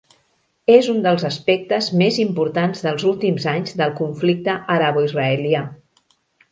[0.75, 5.67] És un dels aspectes més importants dels últims anys del conflicte araboisraelià.